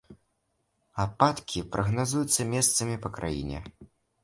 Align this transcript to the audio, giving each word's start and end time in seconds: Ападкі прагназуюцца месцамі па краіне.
Ападкі 1.03 1.59
прагназуюцца 1.77 2.41
месцамі 2.57 3.01
па 3.07 3.15
краіне. 3.21 3.65